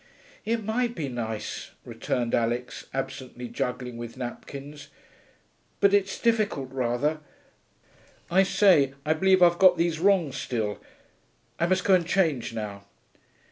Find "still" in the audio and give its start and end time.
10.31-10.79